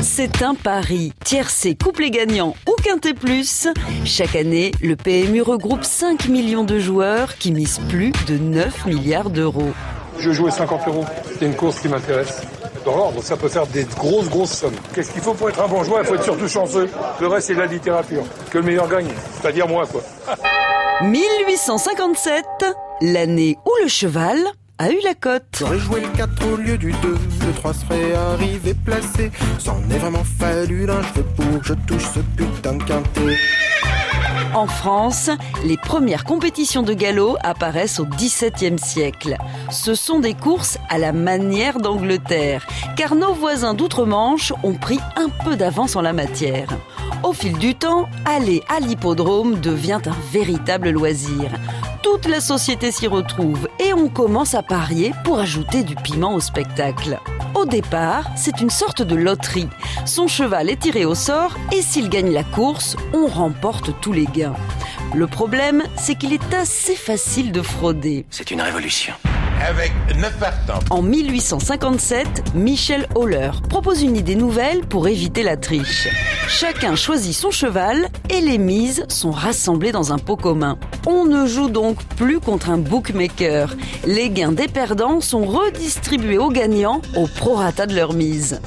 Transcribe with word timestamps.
C'est 0.00 0.42
un 0.42 0.54
pari. 0.54 1.12
Tiercé, 1.24 1.74
couplet 1.74 2.10
gagnant 2.10 2.54
ou 2.68 2.72
quintet 2.82 3.14
plus. 3.14 3.66
Chaque 4.04 4.36
année, 4.36 4.70
le 4.80 4.94
PMU 4.94 5.42
regroupe 5.42 5.82
5 5.84 6.28
millions 6.28 6.64
de 6.64 6.78
joueurs 6.78 7.36
qui 7.36 7.50
misent 7.50 7.80
plus 7.88 8.12
de 8.26 8.38
9 8.38 8.86
milliards 8.86 9.30
d'euros. 9.30 9.72
Je 10.18 10.30
jouais 10.30 10.50
50 10.50 10.88
euros. 10.88 11.04
C'est 11.38 11.46
une 11.46 11.54
course 11.54 11.80
qui 11.80 11.88
m'intéresse. 11.88 12.42
Dans 12.84 12.96
l'ordre, 12.96 13.22
ça 13.22 13.36
peut 13.36 13.48
faire 13.48 13.66
des 13.66 13.84
grosses, 13.84 14.28
grosses 14.28 14.52
sommes. 14.52 14.76
Qu'est-ce 14.94 15.12
qu'il 15.12 15.20
faut 15.20 15.34
pour 15.34 15.48
être 15.48 15.62
un 15.62 15.68
bon 15.68 15.82
joueur? 15.82 16.00
Il 16.00 16.06
faut 16.06 16.14
être 16.14 16.24
surtout 16.24 16.48
chanceux. 16.48 16.88
Le 17.20 17.26
reste, 17.26 17.48
c'est 17.48 17.54
de 17.54 17.60
la 17.60 17.66
littérature. 17.66 18.24
Que 18.50 18.58
le 18.58 18.64
meilleur 18.64 18.88
gagne. 18.88 19.10
C'est-à-dire 19.40 19.66
moi, 19.66 19.86
quoi. 19.86 20.02
1857, 21.02 22.44
l'année 23.02 23.56
où 23.64 23.70
le 23.82 23.88
cheval 23.88 24.38
a 24.78 24.90
eu 24.90 24.98
la 25.02 25.14
cote. 25.14 25.44
J'aurais 25.58 25.78
joué 25.78 26.00
le 26.00 26.08
4 26.08 26.46
au 26.52 26.56
lieu 26.56 26.78
du 26.78 26.92
2, 26.92 27.18
le 27.46 27.52
3 27.52 27.74
serait 27.74 28.14
arrivé 28.14 28.74
placé. 28.74 29.30
C'en 29.58 29.78
est 29.90 29.98
vraiment 29.98 30.24
fallu 30.24 30.86
d'un 30.86 31.02
cheveu 31.02 31.24
pour 31.36 31.60
que 31.60 31.66
je 31.66 31.74
touche 31.86 32.04
ce 32.14 32.20
putain 32.36 32.74
de 32.74 32.84
quintet. 32.84 33.36
En 34.54 34.66
France, 34.66 35.30
les 35.64 35.76
premières 35.76 36.24
compétitions 36.24 36.82
de 36.82 36.94
galop 36.94 37.36
apparaissent 37.42 38.00
au 38.00 38.06
XVIIe 38.06 38.78
siècle. 38.78 39.36
Ce 39.70 39.94
sont 39.94 40.20
des 40.20 40.34
courses 40.34 40.78
à 40.88 40.98
la 40.98 41.12
manière 41.12 41.80
d'Angleterre, 41.80 42.66
car 42.96 43.14
nos 43.14 43.34
voisins 43.34 43.74
d'outre-Manche 43.74 44.52
ont 44.62 44.74
pris 44.74 45.00
un 45.16 45.28
peu 45.44 45.56
d'avance 45.56 45.96
en 45.96 46.02
la 46.02 46.12
matière. 46.12 46.68
Au 47.22 47.32
fil 47.32 47.58
du 47.58 47.74
temps, 47.74 48.08
aller 48.24 48.62
à 48.68 48.80
l'hippodrome 48.80 49.60
devient 49.60 50.00
un 50.06 50.32
véritable 50.32 50.90
loisir. 50.90 51.50
Toute 52.02 52.26
la 52.26 52.40
société 52.40 52.92
s'y 52.92 53.06
retrouve 53.08 53.68
et 53.80 53.92
on 53.92 54.08
commence 54.08 54.54
à 54.54 54.62
parier 54.62 55.12
pour 55.24 55.38
ajouter 55.38 55.82
du 55.82 55.96
piment 55.96 56.34
au 56.34 56.40
spectacle. 56.40 57.18
Au 57.54 57.64
départ, 57.64 58.24
c'est 58.36 58.60
une 58.60 58.70
sorte 58.70 59.02
de 59.02 59.16
loterie. 59.16 59.68
Son 60.06 60.28
cheval 60.28 60.70
est 60.70 60.80
tiré 60.80 61.04
au 61.04 61.14
sort 61.14 61.56
et 61.72 61.82
s'il 61.82 62.08
gagne 62.08 62.32
la 62.32 62.44
course, 62.44 62.96
on 63.12 63.26
remporte 63.26 64.00
tous 64.00 64.12
les 64.12 64.26
gains. 64.26 64.54
Le 65.14 65.26
problème, 65.26 65.82
c'est 65.96 66.14
qu'il 66.14 66.32
est 66.32 66.54
assez 66.54 66.94
facile 66.94 67.50
de 67.50 67.62
frauder. 67.62 68.26
C'est 68.30 68.50
une 68.50 68.60
révolution. 68.60 69.14
Avec 69.66 69.92
9 70.16 70.38
partants. 70.38 70.80
En 70.90 71.02
1857, 71.02 72.54
Michel 72.54 73.06
Holler 73.14 73.50
propose 73.68 74.02
une 74.02 74.16
idée 74.16 74.36
nouvelle 74.36 74.80
pour 74.86 75.08
éviter 75.08 75.42
la 75.42 75.56
triche. 75.56 76.08
Chacun 76.48 76.94
choisit 76.94 77.34
son 77.34 77.50
cheval 77.50 78.08
et 78.30 78.40
les 78.40 78.58
mises 78.58 79.04
sont 79.08 79.30
rassemblées 79.30 79.92
dans 79.92 80.12
un 80.12 80.18
pot 80.18 80.36
commun. 80.36 80.78
On 81.06 81.24
ne 81.24 81.46
joue 81.46 81.68
donc 81.68 82.02
plus 82.16 82.40
contre 82.40 82.70
un 82.70 82.78
bookmaker. 82.78 83.74
Les 84.06 84.30
gains 84.30 84.52
des 84.52 84.68
perdants 84.68 85.20
sont 85.20 85.44
redistribués 85.44 86.38
aux 86.38 86.50
gagnants 86.50 87.02
au 87.16 87.26
prorata 87.26 87.86
de 87.86 87.94
leur 87.94 88.12
mise. 88.12 88.60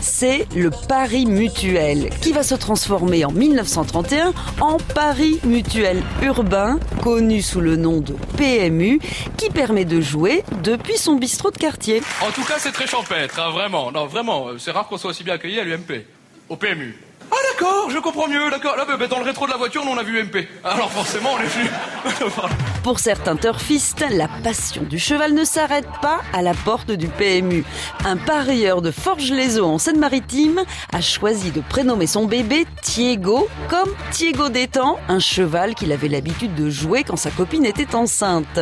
C'est 0.00 0.46
le 0.56 0.70
pari 0.70 1.26
mutuel 1.26 2.10
qui 2.20 2.32
va 2.32 2.42
se 2.42 2.54
transformer 2.54 3.24
en 3.24 3.32
1931 3.32 4.32
en 4.60 4.78
pari 4.94 5.38
mutuel 5.44 6.02
urbain, 6.22 6.78
connu 7.02 7.42
sous 7.42 7.60
le 7.60 7.76
nom 7.76 8.00
de 8.00 8.14
PMU, 8.36 9.00
qui 9.36 9.50
permet 9.50 9.84
de 9.84 10.00
jouer 10.00 10.37
depuis 10.62 10.98
son 10.98 11.16
bistrot 11.16 11.50
de 11.50 11.58
quartier. 11.58 12.02
En 12.20 12.30
tout 12.30 12.44
cas, 12.44 12.54
c'est 12.58 12.72
très 12.72 12.86
champêtre, 12.86 13.38
hein, 13.40 13.50
vraiment. 13.50 13.90
Non, 13.92 14.06
vraiment, 14.06 14.48
c'est 14.58 14.70
rare 14.70 14.86
qu'on 14.86 14.98
soit 14.98 15.10
aussi 15.10 15.24
bien 15.24 15.34
accueilli 15.34 15.60
à 15.60 15.64
l'UMP, 15.64 16.04
au 16.48 16.56
PMU. 16.56 16.96
Ah 17.30 17.36
d'accord, 17.52 17.90
je 17.90 17.98
comprends 17.98 18.26
mieux, 18.26 18.50
d'accord. 18.50 18.76
Là, 18.76 18.86
bah, 18.86 19.06
dans 19.06 19.18
le 19.18 19.24
rétro 19.24 19.46
de 19.46 19.50
la 19.50 19.58
voiture, 19.58 19.84
nous 19.84 19.90
on 19.90 19.98
a 19.98 20.02
vu 20.02 20.18
UMP. 20.18 20.46
Alors 20.64 20.90
forcément, 20.90 21.30
on 21.34 21.40
est 21.40 21.46
venu. 21.46 21.68
Pour 22.82 23.00
certains 23.00 23.36
turfistes, 23.36 24.04
la 24.10 24.28
passion 24.42 24.82
du 24.82 24.98
cheval 24.98 25.34
ne 25.34 25.44
s'arrête 25.44 25.88
pas 26.00 26.20
à 26.32 26.40
la 26.40 26.54
porte 26.54 26.90
du 26.90 27.08
PMU. 27.08 27.64
Un 28.06 28.16
parieur 28.16 28.80
de 28.80 28.90
Forges-les-Eaux 28.90 29.66
en 29.66 29.78
Seine-Maritime 29.78 30.62
a 30.92 31.00
choisi 31.02 31.50
de 31.50 31.60
prénommer 31.60 32.06
son 32.06 32.24
bébé 32.24 32.66
Thiego 32.82 33.48
comme 33.68 33.90
Thiego 34.10 34.48
d'Étang, 34.48 34.98
un 35.08 35.18
cheval 35.18 35.74
qu'il 35.74 35.92
avait 35.92 36.08
l'habitude 36.08 36.54
de 36.54 36.70
jouer 36.70 37.04
quand 37.04 37.16
sa 37.16 37.30
copine 37.30 37.66
était 37.66 37.94
enceinte. 37.94 38.60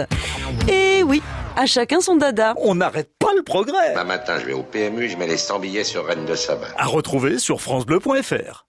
Et 0.68 1.04
oui, 1.04 1.22
à 1.56 1.66
chacun 1.66 2.00
son 2.00 2.16
dada. 2.16 2.54
On 2.58 2.76
n'arrête 2.76 3.10
pas 3.18 3.34
le 3.34 3.42
progrès. 3.42 3.94
Un 3.94 4.04
matin, 4.04 4.38
je 4.38 4.46
vais 4.46 4.52
au 4.52 4.62
PMU, 4.62 5.08
je 5.08 5.16
mets 5.16 5.26
les 5.26 5.36
100 5.36 5.58
billets 5.58 5.84
sur 5.84 6.06
Rennes 6.06 6.26
de 6.26 6.34
Sabin. 6.34 6.68
À 6.76 6.86
retrouver 6.86 7.38
sur 7.38 7.60
francebleu.fr. 7.60 8.64